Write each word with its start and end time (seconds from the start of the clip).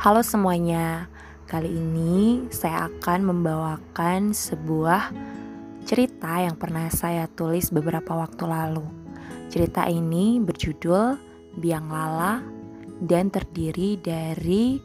Halo 0.00 0.24
semuanya, 0.24 1.12
kali 1.44 1.76
ini 1.76 2.48
saya 2.48 2.88
akan 2.88 3.20
membawakan 3.20 4.32
sebuah 4.32 5.12
cerita 5.84 6.40
yang 6.40 6.56
pernah 6.56 6.88
saya 6.88 7.28
tulis 7.28 7.68
beberapa 7.68 8.16
waktu 8.16 8.48
lalu. 8.48 8.80
Cerita 9.52 9.84
ini 9.92 10.40
berjudul 10.40 11.20
Biang 11.60 11.92
Lala 11.92 12.40
dan 13.04 13.28
terdiri 13.28 14.00
dari 14.00 14.80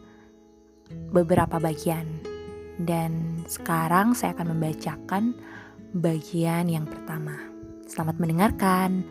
beberapa 0.91 1.63
bagian. 1.63 2.19
Dan 2.75 3.39
sekarang 3.47 4.19
saya 4.19 4.35
akan 4.35 4.51
membacakan 4.51 5.31
bagian 5.95 6.67
yang 6.67 6.83
pertama. 6.83 7.39
Selamat 7.87 8.19
mendengarkan. 8.19 9.07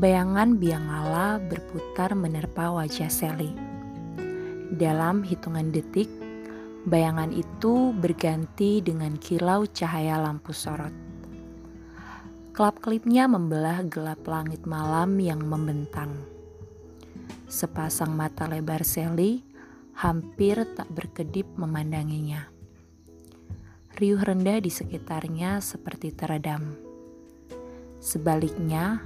Bayangan 0.00 0.56
biang 0.56 0.88
lala 0.88 1.36
berputar 1.36 2.16
menerpa 2.16 2.72
wajah 2.72 3.12
Sally. 3.12 3.52
Dalam 4.72 5.20
hitungan 5.20 5.68
detik, 5.68 6.08
bayangan 6.88 7.28
itu 7.28 7.92
berganti 7.92 8.80
dengan 8.80 9.20
kilau 9.20 9.68
cahaya 9.68 10.16
lampu 10.16 10.56
sorot. 10.56 10.96
Kelap-kelipnya 12.56 13.28
membelah 13.28 13.84
gelap 13.84 14.24
langit 14.24 14.64
malam 14.64 15.20
yang 15.20 15.44
membentang. 15.44 16.16
Sepasang 17.44 18.16
mata 18.16 18.48
lebar 18.48 18.80
Sally 18.80 19.44
hampir 20.00 20.64
tak 20.80 20.88
berkedip 20.88 21.44
memandanginya. 21.60 22.48
Riuh 24.00 24.24
rendah 24.24 24.64
di 24.64 24.72
sekitarnya 24.72 25.60
seperti 25.60 26.08
teredam. 26.16 26.72
Sebaliknya, 28.00 29.04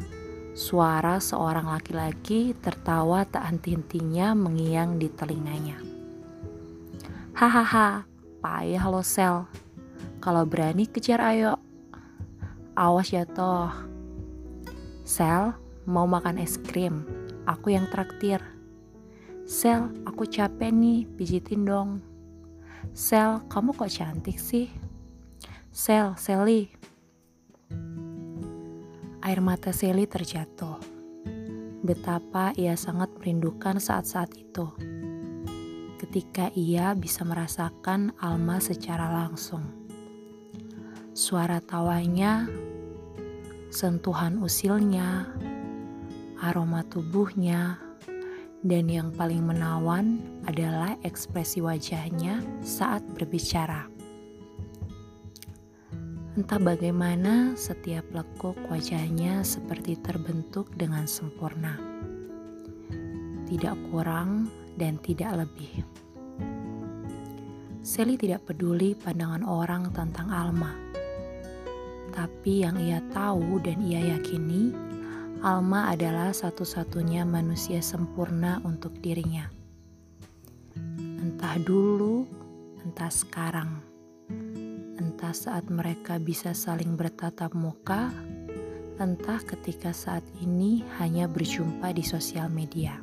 Suara 0.54 1.18
seorang 1.18 1.66
laki-laki 1.66 2.54
tertawa 2.54 3.26
tak 3.26 3.50
henti-hentinya 3.50 4.38
mengiang 4.38 5.02
di 5.02 5.10
telinganya. 5.10 5.82
Hahaha, 7.34 8.06
payah 8.38 8.86
lo 8.86 9.02
sel. 9.02 9.50
Kalau 10.22 10.46
berani 10.46 10.86
kejar 10.86 11.18
ayo. 11.26 11.58
Awas 12.78 13.10
ya 13.10 13.26
toh. 13.26 13.74
Sel, 15.02 15.58
mau 15.90 16.06
makan 16.06 16.38
es 16.38 16.54
krim. 16.54 17.02
Aku 17.50 17.74
yang 17.74 17.90
traktir. 17.90 18.38
Sel, 19.50 19.90
aku 20.06 20.22
capek 20.22 20.70
nih, 20.70 21.02
pijitin 21.18 21.66
dong. 21.66 21.98
Sel, 22.94 23.42
kamu 23.50 23.74
kok 23.74 23.90
cantik 23.90 24.38
sih? 24.38 24.70
Sel, 25.74 26.14
Sally, 26.14 26.70
Air 29.24 29.40
mata 29.40 29.72
Sally 29.72 30.04
terjatuh. 30.04 30.76
Betapa 31.80 32.52
ia 32.60 32.76
sangat 32.76 33.08
merindukan 33.16 33.80
saat-saat 33.80 34.36
itu. 34.36 34.68
Ketika 35.96 36.52
ia 36.52 36.92
bisa 36.92 37.24
merasakan 37.24 38.12
Alma 38.20 38.60
secara 38.60 39.08
langsung. 39.08 39.64
Suara 41.16 41.64
tawanya, 41.64 42.44
sentuhan 43.72 44.44
usilnya, 44.44 45.32
aroma 46.44 46.84
tubuhnya, 46.84 47.80
dan 48.60 48.92
yang 48.92 49.08
paling 49.08 49.40
menawan 49.40 50.20
adalah 50.44 51.00
ekspresi 51.00 51.64
wajahnya 51.64 52.44
saat 52.60 53.00
berbicara. 53.16 53.93
Entah 56.34 56.58
bagaimana 56.58 57.54
setiap 57.54 58.10
lekuk 58.10 58.58
wajahnya 58.66 59.46
seperti 59.46 59.94
terbentuk 60.02 60.66
dengan 60.74 61.06
sempurna. 61.06 61.78
Tidak 63.46 63.94
kurang 63.94 64.50
dan 64.74 64.98
tidak 64.98 65.46
lebih. 65.46 65.86
Sally 67.86 68.18
tidak 68.18 68.50
peduli 68.50 68.98
pandangan 68.98 69.46
orang 69.46 69.94
tentang 69.94 70.26
Alma. 70.34 70.74
Tapi 72.10 72.66
yang 72.66 72.82
ia 72.82 72.98
tahu 73.14 73.62
dan 73.62 73.78
ia 73.86 74.18
yakini, 74.18 74.74
Alma 75.38 75.94
adalah 75.94 76.34
satu-satunya 76.34 77.22
manusia 77.22 77.78
sempurna 77.78 78.58
untuk 78.66 78.98
dirinya. 78.98 79.46
Entah 80.98 81.62
dulu, 81.62 82.26
entah 82.82 83.14
sekarang 83.14 83.93
entah 85.24 85.56
saat 85.56 85.72
mereka 85.72 86.20
bisa 86.20 86.52
saling 86.52 87.00
bertatap 87.00 87.56
muka, 87.56 88.12
entah 89.00 89.40
ketika 89.40 89.88
saat 89.88 90.20
ini 90.44 90.84
hanya 91.00 91.24
berjumpa 91.24 91.96
di 91.96 92.04
sosial 92.04 92.52
media. 92.52 93.00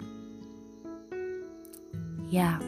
Ya, 2.29 2.61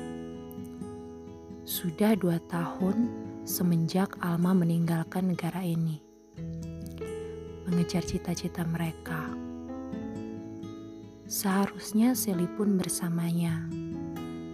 sudah 1.69 2.17
dua 2.17 2.41
tahun 2.49 3.13
semenjak 3.45 4.17
Alma 4.25 4.57
meninggalkan 4.57 5.37
negara 5.37 5.61
ini, 5.61 6.01
mengejar 7.69 8.01
cita-cita 8.01 8.65
mereka. 8.65 9.37
Seharusnya 11.29 12.17
Sally 12.17 12.49
pun 12.57 12.73
bersamanya 12.81 13.69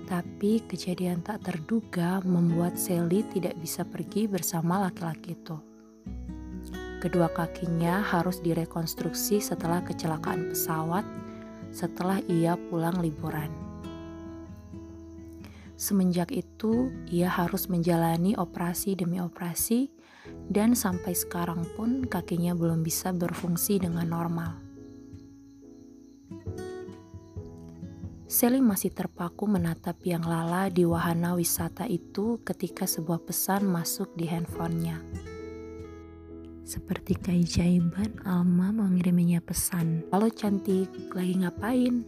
tapi 0.09 0.65
kejadian 0.65 1.21
tak 1.21 1.45
terduga 1.45 2.17
membuat 2.25 2.81
Sally 2.81 3.21
tidak 3.29 3.53
bisa 3.61 3.85
pergi 3.85 4.25
bersama 4.25 4.81
laki-laki 4.89 5.37
itu. 5.37 5.61
Kedua 6.99 7.29
kakinya 7.31 8.01
harus 8.03 8.41
direkonstruksi 8.41 9.39
setelah 9.39 9.85
kecelakaan 9.85 10.51
pesawat 10.51 11.05
setelah 11.69 12.17
ia 12.25 12.57
pulang 12.57 12.97
liburan. 12.99 13.53
Semenjak 15.79 16.35
itu, 16.35 16.91
ia 17.07 17.31
harus 17.31 17.71
menjalani 17.71 18.35
operasi 18.35 18.99
demi 18.99 19.21
operasi 19.23 19.87
dan 20.51 20.75
sampai 20.75 21.15
sekarang 21.15 21.63
pun 21.77 22.03
kakinya 22.03 22.51
belum 22.51 22.83
bisa 22.83 23.15
berfungsi 23.15 23.79
dengan 23.79 24.11
normal. 24.11 24.68
Sally 28.29 28.61
masih 28.61 28.93
terpaku 28.93 29.49
menatap 29.49 30.05
yang 30.05 30.21
lala 30.21 30.69
di 30.69 30.85
wahana 30.85 31.33
wisata 31.33 31.89
itu 31.89 32.37
ketika 32.45 32.85
sebuah 32.85 33.25
pesan 33.25 33.65
masuk 33.65 34.13
di 34.13 34.29
handphonenya. 34.29 35.01
Seperti 36.61 37.17
keajaiban, 37.17 38.21
Alma 38.21 38.69
mengiriminya 38.69 39.41
pesan. 39.41 40.05
Halo 40.13 40.29
cantik, 40.29 40.93
lagi 41.09 41.41
ngapain? 41.41 42.05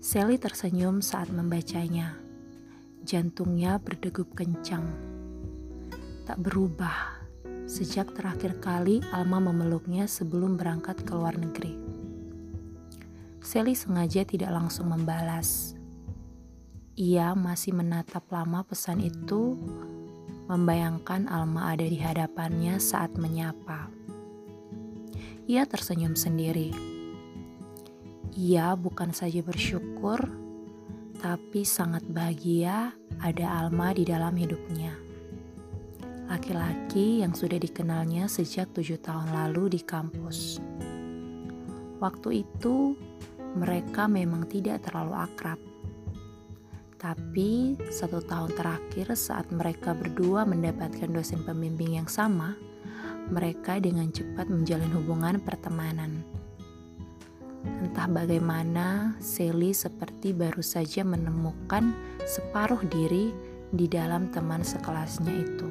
Sally 0.00 0.40
tersenyum 0.40 1.04
saat 1.04 1.28
membacanya. 1.28 2.16
Jantungnya 3.04 3.76
berdegup 3.76 4.32
kencang. 4.32 4.88
Tak 6.24 6.40
berubah 6.40 7.20
sejak 7.68 8.16
terakhir 8.16 8.56
kali 8.56 9.04
Alma 9.12 9.36
memeluknya 9.36 10.08
sebelum 10.08 10.56
berangkat 10.56 11.04
ke 11.04 11.12
luar 11.12 11.36
negeri. 11.36 11.89
Sally 13.40 13.72
sengaja 13.72 14.20
tidak 14.28 14.52
langsung 14.52 14.92
membalas. 14.92 15.72
Ia 17.00 17.32
masih 17.32 17.72
menatap 17.72 18.28
lama 18.28 18.60
pesan 18.60 19.00
itu, 19.00 19.56
membayangkan 20.44 21.24
Alma 21.24 21.72
ada 21.72 21.88
di 21.88 21.96
hadapannya 21.96 22.76
saat 22.76 23.16
menyapa. 23.16 23.88
Ia 25.48 25.64
tersenyum 25.64 26.12
sendiri. 26.20 26.68
Ia 28.36 28.76
bukan 28.76 29.16
saja 29.16 29.40
bersyukur, 29.40 30.20
tapi 31.24 31.64
sangat 31.64 32.04
bahagia 32.04 32.92
ada 33.24 33.46
Alma 33.64 33.96
di 33.96 34.04
dalam 34.04 34.36
hidupnya. 34.36 34.92
Laki-laki 36.28 37.24
yang 37.24 37.32
sudah 37.32 37.56
dikenalnya 37.56 38.28
sejak 38.28 38.70
tujuh 38.76 39.00
tahun 39.00 39.32
lalu 39.32 39.74
di 39.74 39.80
kampus. 39.80 40.60
Waktu 42.00 42.48
itu, 42.48 42.96
mereka 43.60 44.08
memang 44.08 44.48
tidak 44.48 44.88
terlalu 44.88 45.14
akrab. 45.20 45.60
Tapi 47.00 47.80
satu 47.88 48.20
tahun 48.20 48.52
terakhir 48.56 49.12
saat 49.16 49.48
mereka 49.52 49.96
berdua 49.96 50.44
mendapatkan 50.44 51.08
dosen 51.08 51.40
pembimbing 51.44 51.96
yang 51.96 52.08
sama, 52.08 52.56
mereka 53.32 53.80
dengan 53.80 54.12
cepat 54.12 54.52
menjalin 54.52 54.92
hubungan 54.92 55.40
pertemanan. 55.40 56.20
Entah 57.80 58.08
bagaimana, 58.08 59.16
Sally 59.20 59.72
seperti 59.72 60.36
baru 60.36 60.60
saja 60.60 61.04
menemukan 61.04 61.92
separuh 62.24 62.80
diri 62.88 63.32
di 63.70 63.86
dalam 63.86 64.28
teman 64.34 64.60
sekelasnya 64.60 65.32
itu. 65.32 65.69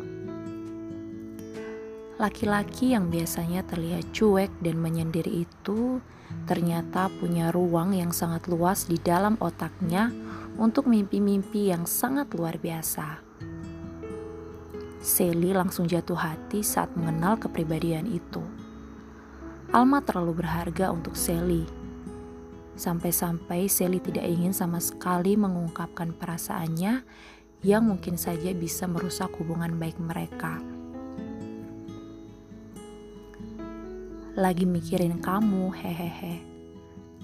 Laki-laki 2.19 2.91
yang 2.91 3.07
biasanya 3.07 3.63
terlihat 3.63 4.11
cuek 4.11 4.51
dan 4.59 4.75
menyendiri 4.83 5.47
itu 5.47 6.03
ternyata 6.43 7.07
punya 7.15 7.47
ruang 7.47 7.95
yang 7.95 8.11
sangat 8.11 8.51
luas 8.51 8.91
di 8.91 8.99
dalam 8.99 9.39
otaknya 9.39 10.11
untuk 10.59 10.91
mimpi-mimpi 10.91 11.71
yang 11.71 11.87
sangat 11.87 12.27
luar 12.35 12.59
biasa. 12.59 13.23
Sally 14.99 15.55
langsung 15.55 15.87
jatuh 15.87 16.19
hati 16.19 16.59
saat 16.59 16.91
mengenal 16.99 17.39
kepribadian 17.39 18.03
itu. 18.11 18.43
Alma 19.71 20.03
terlalu 20.03 20.43
berharga 20.43 20.91
untuk 20.91 21.15
Sally. 21.15 21.63
Sampai-sampai 22.75 23.71
Sally 23.71 24.03
tidak 24.03 24.27
ingin 24.27 24.51
sama 24.51 24.83
sekali 24.83 25.39
mengungkapkan 25.39 26.11
perasaannya 26.11 26.99
yang 27.63 27.83
mungkin 27.87 28.19
saja 28.19 28.51
bisa 28.51 28.91
merusak 28.91 29.31
hubungan 29.39 29.79
baik 29.79 29.95
mereka. 30.03 30.78
Lagi 34.39 34.63
mikirin 34.63 35.19
kamu, 35.19 35.67
hehehe. 35.75 36.39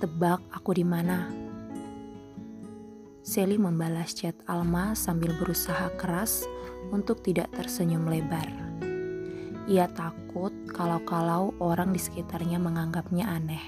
Tebak 0.03 0.43
aku 0.51 0.75
di 0.75 0.83
mana? 0.83 1.31
Sally 3.23 3.55
membalas 3.55 4.11
chat 4.11 4.35
Alma 4.43 4.91
sambil 4.99 5.31
berusaha 5.39 5.95
keras 5.95 6.43
untuk 6.91 7.23
tidak 7.23 7.47
tersenyum 7.55 8.03
lebar. 8.11 8.51
Ia 9.63 9.87
takut 9.95 10.51
kalau-kalau 10.75 11.55
orang 11.63 11.95
di 11.95 12.03
sekitarnya 12.03 12.59
menganggapnya 12.59 13.31
aneh. 13.31 13.63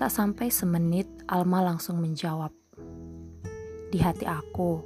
Tak 0.00 0.08
sampai 0.08 0.48
semenit, 0.48 1.12
Alma 1.28 1.60
langsung 1.60 2.00
menjawab. 2.00 2.56
Di 3.92 4.00
hati 4.00 4.24
aku, 4.24 4.80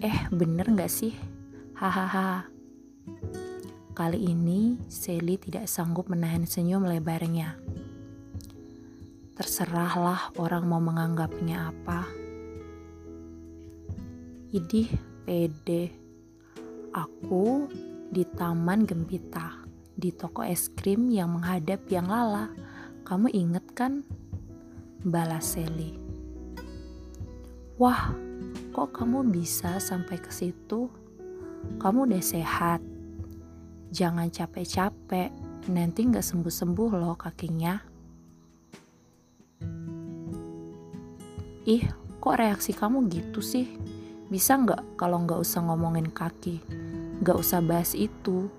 eh 0.00 0.32
bener 0.32 0.72
gak 0.72 0.88
sih? 0.88 1.12
Hahaha. 1.76 2.55
Kali 3.96 4.28
ini, 4.28 4.76
Sally 4.92 5.40
tidak 5.40 5.72
sanggup 5.72 6.12
menahan 6.12 6.44
senyum 6.44 6.84
lebarnya. 6.84 7.56
Terserahlah 9.32 10.36
orang 10.36 10.68
mau 10.68 10.84
menganggapnya 10.84 11.72
apa. 11.72 12.04
Idih, 14.52 14.92
pede. 15.24 15.96
Aku 16.92 17.72
di 18.12 18.28
Taman 18.28 18.84
Gempita, 18.84 19.64
di 19.96 20.12
toko 20.12 20.44
es 20.44 20.68
krim 20.68 21.08
yang 21.08 21.32
menghadap 21.32 21.88
yang 21.88 22.04
lala. 22.04 22.52
Kamu 23.08 23.32
inget 23.32 23.64
kan? 23.72 24.04
Balas 25.08 25.56
Sally. 25.56 25.96
Wah, 27.80 28.12
kok 28.76 28.92
kamu 28.92 29.24
bisa 29.32 29.80
sampai 29.80 30.20
ke 30.20 30.28
situ? 30.28 30.92
Kamu 31.80 32.04
udah 32.04 32.20
sehat. 32.20 32.95
Jangan 33.90 34.30
capek-capek, 34.30 35.30
nanti 35.70 36.00
nggak 36.06 36.24
sembuh-sembuh 36.24 36.90
loh 36.98 37.14
kakinya. 37.14 37.74
Ih, 41.66 41.82
kok 42.22 42.38
reaksi 42.38 42.70
kamu 42.70 43.10
gitu 43.10 43.42
sih? 43.42 43.66
Bisa 44.26 44.58
nggak 44.58 44.98
kalau 44.98 45.22
nggak 45.22 45.42
usah 45.42 45.66
ngomongin 45.66 46.10
kaki? 46.10 46.62
Nggak 47.22 47.38
usah 47.42 47.58
bahas 47.62 47.94
itu. 47.94 48.50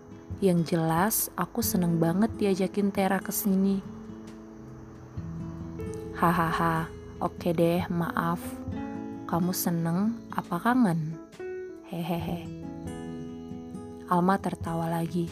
Yang 0.44 0.75
jelas, 0.75 1.15
aku 1.39 1.63
seneng 1.63 1.97
banget 1.97 2.29
diajakin 2.35 2.91
Tera 2.91 3.18
ke 3.24 3.31
sini. 3.31 3.79
Hahaha, 6.19 6.89
oke 7.24 7.50
deh, 7.56 7.83
maaf. 7.88 8.44
Kamu 9.27 9.51
seneng 9.51 10.19
apa 10.31 10.59
kangen? 10.59 11.15
Hehehe. 11.88 12.44
Alma 14.07 14.39
tertawa 14.39 14.88
lagi. 14.88 15.27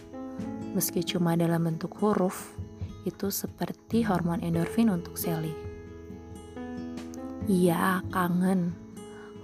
Meski 0.75 0.99
cuma 1.07 1.39
dalam 1.39 1.63
bentuk 1.63 1.95
huruf, 2.03 2.59
itu 3.07 3.31
seperti 3.31 4.03
hormon 4.03 4.43
endorfin 4.43 4.91
untuk 4.91 5.15
Sally. 5.15 5.55
Iya, 7.47 8.03
kangen. 8.11 8.75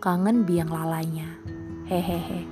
Kangen 0.03 0.43
biang 0.43 0.67
lalanya. 0.67 1.39
Hehehe. 1.87 2.43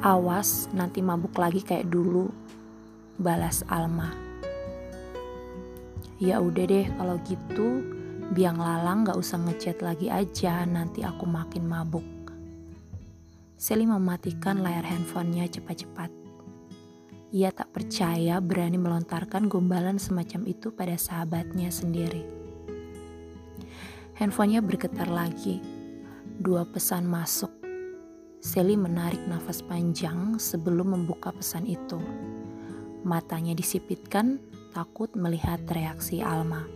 Awas, 0.00 0.72
nanti 0.72 1.04
mabuk 1.04 1.36
lagi 1.36 1.60
kayak 1.60 1.92
dulu. 1.92 2.32
Balas 3.20 3.60
Alma. 3.68 4.08
Ya 6.16 6.40
udah 6.40 6.64
deh 6.64 6.88
kalau 6.96 7.20
gitu, 7.28 7.84
biang 8.32 8.56
lalang 8.56 9.04
gak 9.04 9.20
usah 9.20 9.36
ngechat 9.36 9.84
lagi 9.84 10.08
aja, 10.08 10.64
nanti 10.64 11.04
aku 11.04 11.28
makin 11.28 11.68
mabuk. 11.68 12.13
Sally 13.64 13.88
mematikan 13.88 14.60
layar 14.60 14.84
handphonenya 14.84 15.48
cepat-cepat. 15.48 16.12
Ia 17.32 17.48
tak 17.48 17.72
percaya 17.72 18.36
berani 18.36 18.76
melontarkan 18.76 19.48
gombalan 19.48 19.96
semacam 19.96 20.44
itu 20.44 20.68
pada 20.68 20.92
sahabatnya 21.00 21.72
sendiri. 21.72 22.28
Handphonenya 24.20 24.60
bergetar 24.60 25.08
lagi. 25.08 25.64
Dua 26.36 26.68
pesan 26.68 27.08
masuk. 27.08 27.48
Sally 28.44 28.76
menarik 28.76 29.24
nafas 29.24 29.64
panjang 29.64 30.36
sebelum 30.36 30.92
membuka 30.92 31.32
pesan 31.32 31.64
itu. 31.64 32.04
Matanya 33.00 33.56
disipitkan, 33.56 34.44
takut 34.76 35.08
melihat 35.16 35.64
reaksi 35.72 36.20
Alma. 36.20 36.68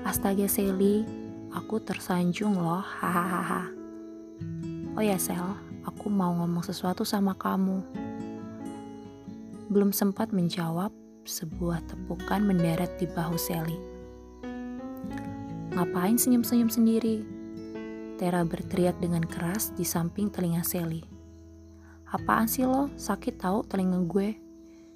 Astaga 0.00 0.48
Sally, 0.48 1.04
aku 1.52 1.76
tersanjung 1.84 2.56
loh, 2.56 2.80
hahaha. 2.80 3.75
Oh 4.96 5.04
ya 5.04 5.20
Sel, 5.20 5.44
aku 5.84 6.08
mau 6.08 6.32
ngomong 6.40 6.64
sesuatu 6.64 7.04
sama 7.04 7.36
kamu. 7.36 7.84
Belum 9.68 9.92
sempat 9.92 10.32
menjawab, 10.32 10.88
sebuah 11.28 11.84
tepukan 11.84 12.40
mendarat 12.40 12.96
di 12.96 13.04
bahu 13.04 13.36
Sally. 13.36 13.76
Ngapain 15.76 16.16
senyum-senyum 16.16 16.72
sendiri? 16.72 17.20
Tera 18.16 18.40
berteriak 18.40 18.96
dengan 18.96 19.20
keras 19.20 19.68
di 19.76 19.84
samping 19.84 20.32
telinga 20.32 20.64
Sally. 20.64 21.04
Apaan 22.08 22.48
sih 22.48 22.64
lo? 22.64 22.88
Sakit 22.96 23.36
tahu 23.36 23.68
telinga 23.68 24.00
gue? 24.00 24.32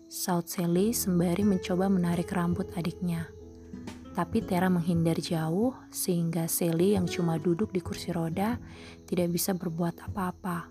Saut 0.09 0.49
Sally 0.49 0.97
sembari 0.97 1.45
mencoba 1.45 1.93
menarik 1.93 2.33
rambut 2.33 2.73
adiknya. 2.73 3.29
Tapi 4.11 4.43
Tera 4.43 4.67
menghindar 4.67 5.17
jauh 5.23 5.75
sehingga 5.89 6.51
Sally 6.51 6.99
yang 6.99 7.07
cuma 7.07 7.39
duduk 7.39 7.71
di 7.71 7.79
kursi 7.79 8.11
roda 8.11 8.59
tidak 9.07 9.31
bisa 9.31 9.55
berbuat 9.55 10.11
apa-apa. 10.11 10.67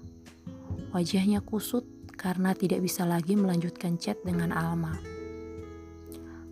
Wajahnya 0.91 1.39
kusut 1.39 1.87
karena 2.19 2.51
tidak 2.51 2.83
bisa 2.83 3.07
lagi 3.07 3.39
melanjutkan 3.39 3.95
chat 3.95 4.19
dengan 4.27 4.51
Alma. 4.51 4.99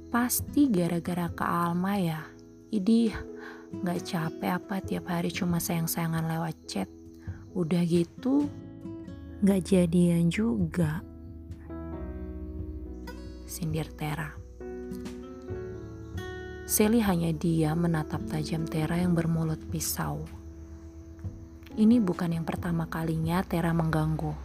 Pasti 0.08 0.72
gara-gara 0.72 1.28
ke 1.28 1.44
Alma 1.44 2.00
ya. 2.00 2.24
Idih, 2.72 3.12
Gak 3.68 4.08
capek 4.08 4.52
apa 4.56 4.80
tiap 4.80 5.12
hari 5.12 5.28
cuma 5.28 5.60
sayang-sayangan 5.60 6.24
lewat 6.24 6.56
chat. 6.72 6.88
Udah 7.52 7.84
gitu, 7.84 8.48
gak 9.44 9.68
jadian 9.68 10.32
juga. 10.32 11.04
Sindir 13.44 13.92
Tera. 13.92 14.47
Sally 16.68 17.00
hanya 17.00 17.32
dia 17.32 17.72
menatap 17.80 18.28
tajam 18.28 18.68
Tera 18.68 19.00
yang 19.00 19.16
bermulut 19.16 19.56
pisau. 19.72 20.28
Ini 21.80 22.04
bukan 22.04 22.36
yang 22.36 22.44
pertama 22.44 22.84
kalinya 22.92 23.40
Tera 23.40 23.72
mengganggu. 23.72 24.36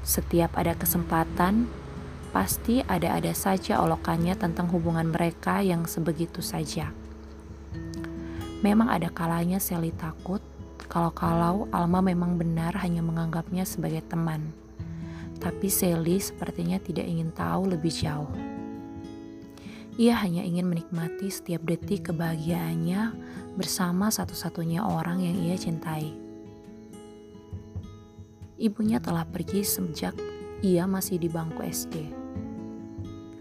Setiap 0.00 0.56
ada 0.56 0.72
kesempatan, 0.72 1.68
pasti 2.32 2.80
ada-ada 2.80 3.36
saja 3.36 3.84
olokannya 3.84 4.32
tentang 4.32 4.72
hubungan 4.72 5.12
mereka 5.12 5.60
yang 5.60 5.84
sebegitu 5.84 6.40
saja. 6.40 6.88
Memang 8.64 8.88
ada 8.88 9.12
kalanya 9.12 9.60
Sally 9.60 9.92
takut 9.92 10.40
kalau-kalau 10.88 11.68
Alma 11.68 12.00
memang 12.00 12.40
benar 12.40 12.80
hanya 12.80 13.04
menganggapnya 13.04 13.68
sebagai 13.68 14.00
teman. 14.08 14.56
Tapi 15.36 15.68
Sally 15.68 16.16
sepertinya 16.16 16.80
tidak 16.80 17.04
ingin 17.04 17.28
tahu 17.28 17.76
lebih 17.76 17.92
jauh. 17.92 18.49
Ia 19.98 20.14
hanya 20.22 20.46
ingin 20.46 20.70
menikmati 20.70 21.32
setiap 21.32 21.66
detik 21.66 22.12
kebahagiaannya 22.12 23.16
bersama 23.58 24.12
satu-satunya 24.12 24.84
orang 24.84 25.24
yang 25.24 25.36
ia 25.42 25.58
cintai. 25.58 26.14
Ibunya 28.60 29.00
telah 29.00 29.24
pergi 29.24 29.64
sejak 29.64 30.14
ia 30.60 30.84
masih 30.84 31.16
di 31.16 31.32
bangku 31.32 31.64
SD. 31.64 31.94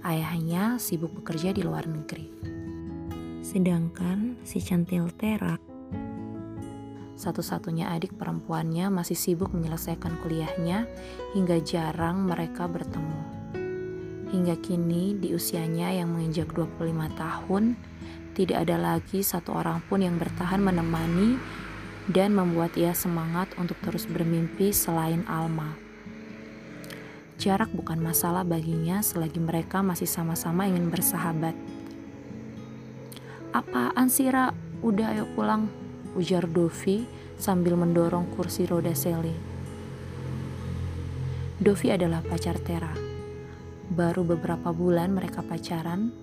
Ayahnya 0.01 0.79
sibuk 0.79 1.11
bekerja 1.21 1.51
di 1.51 1.61
luar 1.61 1.83
negeri. 1.85 2.31
Sedangkan 3.43 4.39
si 4.47 4.63
centil 4.63 5.11
Terak, 5.11 5.59
satu-satunya 7.19 7.91
adik 7.91 8.15
perempuannya 8.15 8.87
masih 8.87 9.19
sibuk 9.19 9.51
menyelesaikan 9.51 10.23
kuliahnya 10.23 10.87
hingga 11.35 11.59
jarang 11.59 12.23
mereka 12.23 12.63
bertemu. 12.71 13.38
Hingga 14.29 14.61
kini 14.61 15.17
di 15.17 15.33
usianya 15.33 15.89
yang 15.89 16.13
menginjak 16.13 16.53
25 16.53 16.77
tahun, 17.17 17.73
tidak 18.37 18.57
ada 18.61 18.77
lagi 18.77 19.25
satu 19.25 19.57
orang 19.57 19.81
pun 19.89 20.05
yang 20.05 20.21
bertahan 20.21 20.61
menemani 20.61 21.41
dan 22.05 22.37
membuat 22.37 22.77
ia 22.77 22.93
semangat 22.93 23.49
untuk 23.57 23.77
terus 23.81 24.05
bermimpi 24.05 24.69
selain 24.69 25.25
Alma. 25.25 25.73
Jarak 27.41 27.71
bukan 27.71 27.97
masalah 28.03 28.45
baginya 28.45 29.01
selagi 29.01 29.39
mereka 29.41 29.79
masih 29.79 30.05
sama-sama 30.05 30.69
ingin 30.69 30.91
bersahabat. 30.93 31.57
Apaan 33.49 34.13
sih 34.13 34.29
Ra? 34.29 34.53
Udah 34.85 35.15
ayo 35.15 35.25
pulang, 35.33 35.71
ujar 36.13 36.45
Dovi 36.45 37.07
sambil 37.39 37.73
mendorong 37.73 38.29
kursi 38.37 38.69
roda 38.69 38.93
Sally. 38.93 39.33
Dovi 41.57 41.91
adalah 41.91 42.21
pacar 42.23 42.55
Tera. 42.61 43.08
Baru 43.89 44.21
beberapa 44.21 44.69
bulan 44.69 45.17
mereka 45.17 45.41
pacaran, 45.41 46.13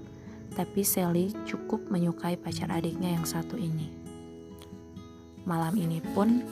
tapi 0.55 0.87
Sally 0.87 1.35
cukup 1.43 1.83
menyukai 1.91 2.39
pacar 2.39 2.71
adiknya 2.71 3.19
yang 3.19 3.27
satu 3.27 3.59
ini. 3.59 3.91
Malam 5.43 5.75
ini 5.75 5.99
pun, 6.15 6.47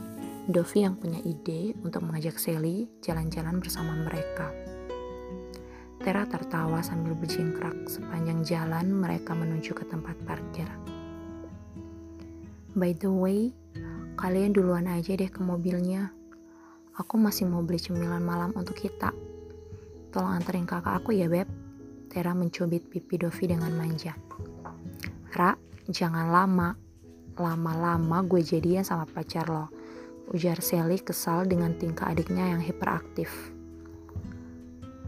Dovi 0.51 0.83
yang 0.83 0.99
punya 0.99 1.23
ide 1.23 1.73
untuk 1.87 2.03
mengajak 2.03 2.35
Sally 2.37 2.91
jalan-jalan 2.99 3.63
bersama 3.63 3.95
mereka. 3.95 4.51
Tera 6.03 6.27
tertawa 6.27 6.83
sambil 6.83 7.17
berjingkrak 7.17 7.89
sepanjang 7.89 8.45
jalan 8.45 8.93
mereka 8.93 9.33
menuju 9.33 9.73
ke 9.73 9.87
tempat 9.87 10.19
parkir. 10.27 10.69
By 12.75 12.91
the 12.99 13.09
way, 13.09 13.55
kalian 14.19 14.51
duluan 14.51 14.91
aja 14.91 15.15
deh 15.15 15.31
ke 15.31 15.41
mobilnya. 15.41 16.11
Aku 16.99 17.17
masih 17.17 17.47
mau 17.47 17.63
beli 17.63 17.79
cemilan 17.79 18.21
malam 18.21 18.51
untuk 18.59 18.77
kita. 18.77 19.15
Tolong 20.15 20.39
anterin 20.39 20.63
kakak 20.63 21.03
aku 21.03 21.11
ya, 21.11 21.27
Beb. 21.27 21.51
Tera 22.07 22.31
mencubit 22.39 22.87
pipi 22.87 23.19
Dovi 23.19 23.51
dengan 23.51 23.75
manja. 23.75 24.15
Ra, 25.35 25.59
jangan 25.91 26.31
lama. 26.31 26.71
Lama-lama 27.35 28.23
gue 28.23 28.39
jadian 28.39 28.87
sama 28.87 29.11
pacar 29.11 29.51
lo. 29.51 29.75
Ujar 30.31 30.63
Sally 30.63 31.03
kesal 31.03 31.51
dengan 31.51 31.75
tingkah 31.75 32.15
adiknya 32.15 32.55
yang 32.55 32.63
hiperaktif. 32.63 33.27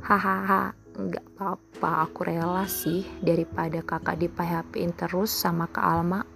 Hahaha, 0.02 0.74
nggak 0.98 1.22
apa-apa 1.38 2.10
aku 2.10 2.26
rela 2.26 2.66
sih 2.66 3.06
daripada 3.22 3.86
kakak 3.86 4.18
di 4.18 4.26
terus 4.90 5.30
sama 5.30 5.70
Kak 5.70 5.86
Alma 5.86 6.26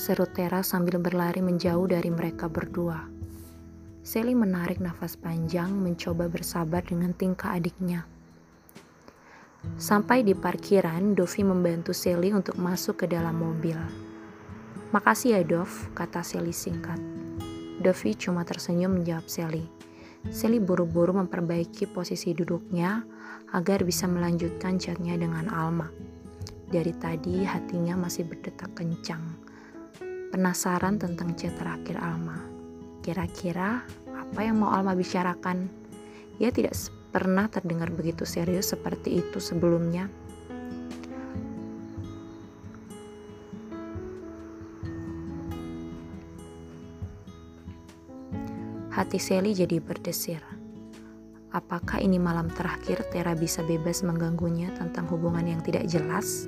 seru 0.00 0.24
Tera 0.24 0.64
sambil 0.64 0.96
berlari 0.96 1.44
menjauh 1.44 1.84
dari 1.84 2.08
mereka 2.08 2.48
berdua. 2.48 3.04
Sally 4.00 4.32
menarik 4.32 4.80
nafas 4.80 5.12
panjang 5.12 5.68
mencoba 5.76 6.24
bersabar 6.24 6.80
dengan 6.80 7.12
tingkah 7.12 7.52
adiknya. 7.52 8.08
Sampai 9.76 10.24
di 10.24 10.32
parkiran, 10.32 11.12
Dovi 11.12 11.44
membantu 11.44 11.92
Sally 11.92 12.32
untuk 12.32 12.56
masuk 12.56 13.04
ke 13.04 13.06
dalam 13.12 13.44
mobil. 13.44 13.76
Makasih 14.96 15.36
ya 15.36 15.44
Dov, 15.44 15.68
kata 15.92 16.24
Sally 16.24 16.56
singkat. 16.56 16.96
Dovi 17.84 18.16
cuma 18.16 18.40
tersenyum 18.48 18.96
menjawab 18.96 19.28
Sally. 19.28 19.68
Sally 20.32 20.64
buru-buru 20.64 21.12
memperbaiki 21.12 21.84
posisi 21.92 22.32
duduknya 22.32 23.04
agar 23.52 23.84
bisa 23.84 24.08
melanjutkan 24.08 24.80
chatnya 24.80 25.20
dengan 25.20 25.52
Alma. 25.52 25.92
Dari 26.72 26.96
tadi 26.96 27.44
hatinya 27.44 28.00
masih 28.00 28.24
berdetak 28.24 28.72
kencang. 28.72 29.49
Penasaran 30.30 30.94
tentang 30.94 31.34
chat 31.34 31.50
terakhir 31.58 31.98
Alma. 31.98 32.38
Kira-kira 33.02 33.82
apa 34.14 34.40
yang 34.46 34.62
mau 34.62 34.70
Alma 34.70 34.94
bicarakan? 34.94 35.66
Ia 36.38 36.54
tidak 36.54 36.78
pernah 37.10 37.50
terdengar 37.50 37.90
begitu 37.90 38.22
serius 38.22 38.70
seperti 38.70 39.18
itu 39.18 39.42
sebelumnya. 39.42 40.06
Hati 48.94 49.18
Sally 49.18 49.50
jadi 49.50 49.82
berdesir. 49.82 50.38
Apakah 51.50 51.98
ini 51.98 52.22
malam 52.22 52.46
terakhir 52.54 53.02
Tera 53.10 53.34
bisa 53.34 53.66
bebas 53.66 54.06
mengganggunya 54.06 54.70
tentang 54.78 55.10
hubungan 55.10 55.42
yang 55.42 55.58
tidak 55.66 55.90
jelas? 55.90 56.46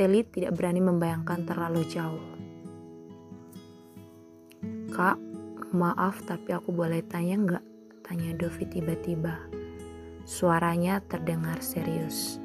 Sally 0.00 0.24
tidak 0.24 0.56
berani 0.56 0.80
membayangkan 0.80 1.44
terlalu 1.44 1.84
jauh. 1.84 2.24
Kak, 4.96 5.20
maaf 5.76 6.24
tapi 6.24 6.56
aku 6.56 6.72
boleh 6.72 7.04
tanya 7.04 7.36
nggak? 7.36 7.64
Tanya 8.00 8.32
Dovi 8.32 8.64
tiba-tiba. 8.64 9.36
Suaranya 10.24 11.04
terdengar 11.04 11.60
serius. 11.60 12.40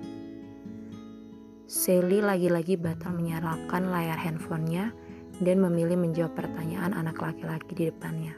Sally 1.63 2.19
lagi-lagi 2.19 2.75
batal 2.75 3.15
menyalakan 3.15 3.87
layar 3.87 4.19
handphonenya 4.19 4.91
dan 5.39 5.63
memilih 5.63 5.95
menjawab 5.95 6.35
pertanyaan 6.35 6.91
anak 6.91 7.23
laki-laki 7.23 7.71
di 7.71 7.83
depannya. 7.87 8.35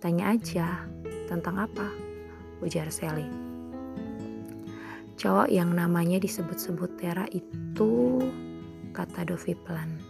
Tanya 0.00 0.32
aja, 0.32 0.88
tentang 1.28 1.68
apa? 1.68 1.84
Ujar 2.64 2.88
Sally. 2.88 3.49
Cowok 5.20 5.52
yang 5.52 5.76
namanya 5.76 6.16
disebut-sebut 6.16 6.96
Tera 6.96 7.28
itu, 7.28 8.24
kata 8.96 9.28
Dovi 9.28 9.52
pelan. 9.52 10.00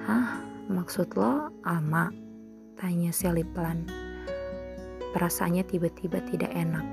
Hah, 0.00 0.40
maksud 0.64 1.12
lo 1.12 1.52
Alma? 1.60 2.08
Tanya 2.80 3.12
Sally 3.12 3.44
pelan. 3.44 3.84
Perasaannya 5.12 5.60
tiba-tiba 5.68 6.24
tidak 6.24 6.56
enak. 6.56 6.88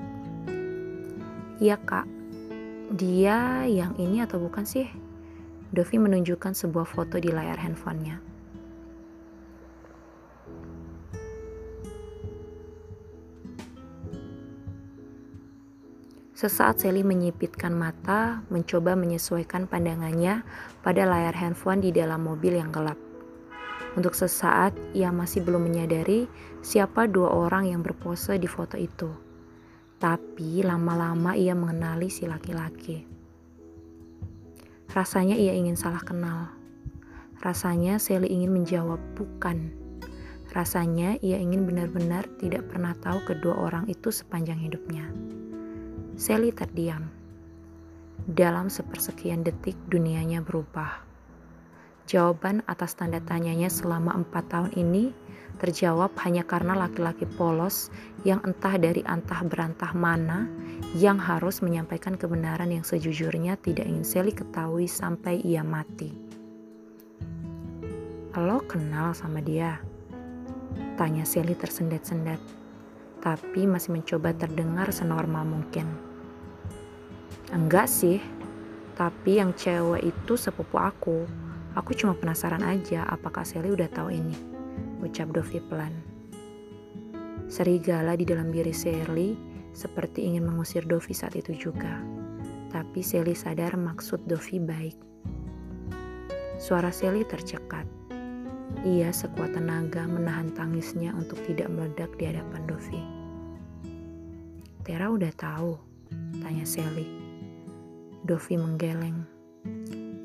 Iya 1.64 1.80
kak, 1.80 2.04
dia 3.00 3.64
yang 3.64 3.96
ini 3.96 4.20
atau 4.20 4.44
bukan 4.44 4.68
sih? 4.68 4.92
Dovi 5.72 5.96
menunjukkan 6.04 6.52
sebuah 6.52 6.84
foto 6.84 7.16
di 7.16 7.32
layar 7.32 7.64
handphonenya. 7.64 8.20
Sesaat 16.44 16.84
Sally 16.84 17.08
menyipitkan 17.08 17.72
mata, 17.72 18.44
mencoba 18.52 19.00
menyesuaikan 19.00 19.64
pandangannya 19.64 20.44
pada 20.84 21.08
layar 21.08 21.32
handphone 21.32 21.80
di 21.80 21.96
dalam 21.96 22.28
mobil 22.28 22.60
yang 22.60 22.68
gelap. 22.68 23.00
Untuk 23.96 24.12
sesaat, 24.12 24.76
ia 24.92 25.08
masih 25.08 25.40
belum 25.48 25.72
menyadari 25.72 26.28
siapa 26.60 27.08
dua 27.08 27.32
orang 27.32 27.72
yang 27.72 27.80
berpose 27.80 28.36
di 28.36 28.44
foto 28.52 28.76
itu. 28.76 29.08
Tapi 30.04 30.68
lama-lama 30.68 31.32
ia 31.32 31.56
mengenali 31.56 32.12
si 32.12 32.28
laki-laki. 32.28 33.08
Rasanya 34.92 35.40
ia 35.40 35.56
ingin 35.56 35.80
salah 35.80 36.04
kenal. 36.04 36.52
Rasanya 37.40 38.04
Sally 38.04 38.28
ingin 38.28 38.52
menjawab 38.52 39.00
bukan. 39.16 39.72
Rasanya 40.52 41.16
ia 41.24 41.40
ingin 41.40 41.64
benar-benar 41.64 42.28
tidak 42.36 42.68
pernah 42.68 42.92
tahu 43.00 43.24
kedua 43.32 43.64
orang 43.64 43.88
itu 43.88 44.12
sepanjang 44.12 44.60
hidupnya. 44.60 45.08
Sally 46.14 46.54
terdiam. 46.54 47.10
Dalam 48.30 48.70
sepersekian 48.70 49.42
detik 49.42 49.74
dunianya 49.90 50.46
berubah. 50.46 51.02
Jawaban 52.06 52.62
atas 52.70 52.94
tanda 52.94 53.18
tanyanya 53.18 53.66
selama 53.66 54.14
empat 54.22 54.46
tahun 54.46 54.72
ini 54.78 55.10
terjawab 55.58 56.14
hanya 56.22 56.46
karena 56.46 56.78
laki-laki 56.78 57.26
polos 57.26 57.90
yang 58.22 58.46
entah 58.46 58.78
dari 58.78 59.02
antah 59.10 59.42
berantah 59.42 59.90
mana 59.98 60.46
yang 60.94 61.18
harus 61.18 61.66
menyampaikan 61.66 62.14
kebenaran 62.14 62.70
yang 62.70 62.86
sejujurnya 62.86 63.58
tidak 63.58 63.90
ingin 63.90 64.06
Sally 64.06 64.38
ketahui 64.38 64.86
sampai 64.86 65.42
ia 65.42 65.66
mati. 65.66 66.14
Lo 68.38 68.62
kenal 68.70 69.18
sama 69.18 69.42
dia? 69.42 69.82
Tanya 70.94 71.26
Sally 71.26 71.58
tersendat-sendat, 71.58 72.38
tapi 73.24 73.64
masih 73.64 73.96
mencoba 73.96 74.36
terdengar 74.36 74.92
senormal 74.92 75.48
mungkin. 75.48 75.88
Enggak 77.56 77.88
sih, 77.88 78.20
tapi 79.00 79.40
yang 79.40 79.56
cewek 79.56 80.04
itu 80.04 80.36
sepupu 80.36 80.76
aku. 80.76 81.24
Aku 81.80 81.96
cuma 81.96 82.14
penasaran 82.14 82.62
aja 82.62 83.08
apakah 83.08 83.48
Sally 83.48 83.72
udah 83.72 83.88
tahu 83.90 84.14
ini 84.14 84.54
ucap 85.04 85.32
Dovi 85.36 85.60
pelan. 85.60 85.94
Serigala 87.52 88.16
di 88.16 88.24
dalam 88.24 88.50
diri 88.50 88.72
Sally 88.72 89.36
seperti 89.76 90.26
ingin 90.26 90.48
mengusir 90.48 90.88
Dovi 90.88 91.12
saat 91.12 91.36
itu 91.36 91.54
juga. 91.56 92.00
Tapi 92.72 93.06
Sally 93.06 93.36
sadar 93.38 93.76
maksud 93.78 94.26
Dovi 94.26 94.58
baik. 94.58 94.98
Suara 96.58 96.90
Sally 96.90 97.28
tercekat. 97.28 98.03
Ia 98.82 99.14
sekuat 99.14 99.54
tenaga 99.54 100.10
menahan 100.10 100.50
tangisnya 100.58 101.14
untuk 101.14 101.38
tidak 101.46 101.70
meledak 101.70 102.10
di 102.18 102.34
hadapan 102.34 102.66
Dovi. 102.66 103.02
Tera 104.82 105.14
udah 105.14 105.30
tahu, 105.38 105.78
tanya 106.42 106.66
Sally. 106.66 107.06
Dovi 108.26 108.58
menggeleng. 108.58 109.24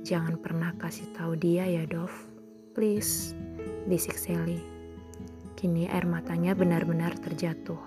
Jangan 0.09 0.41
pernah 0.41 0.73
kasih 0.81 1.13
tahu 1.13 1.37
dia 1.37 1.69
ya, 1.69 1.85
Dov. 1.85 2.11
Please 2.73 3.37
bisik 3.87 4.17
Sally. 4.17 4.59
Kini 5.59 5.91
air 5.91 6.09
matanya 6.09 6.57
benar-benar 6.57 7.15
terjatuh. 7.21 7.79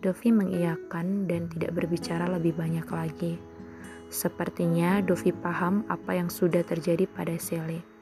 Dovi 0.00 0.30
mengiyakan 0.30 1.26
dan 1.26 1.50
tidak 1.50 1.74
berbicara 1.74 2.30
lebih 2.30 2.54
banyak 2.54 2.86
lagi. 2.86 3.34
Sepertinya 4.06 5.02
Dovi 5.02 5.34
paham 5.34 5.82
apa 5.90 6.14
yang 6.14 6.30
sudah 6.30 6.62
terjadi 6.62 7.10
pada 7.10 7.34
Sally. 7.42 7.95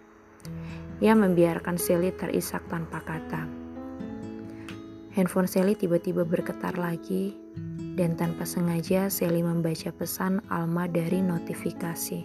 Ia 1.03 1.15
membiarkan 1.19 1.75
Sally 1.75 2.15
terisak 2.15 2.63
tanpa 2.71 3.03
kata. 3.03 3.43
Handphone 5.15 5.51
Sally 5.51 5.75
tiba-tiba 5.75 6.23
bergetar 6.23 6.79
lagi, 6.79 7.35
dan 7.99 8.15
tanpa 8.15 8.47
sengaja 8.47 9.11
Sally 9.11 9.43
membaca 9.43 9.91
pesan 9.91 10.39
Alma 10.51 10.87
dari 10.87 11.19
notifikasi. 11.19 12.23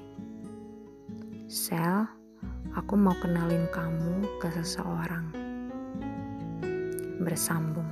Sel, 1.49 2.05
aku 2.77 2.93
mau 2.93 3.17
kenalin 3.17 3.65
kamu 3.73 4.25
ke 4.37 4.53
seseorang. 4.53 5.33
Bersambung. 7.25 7.88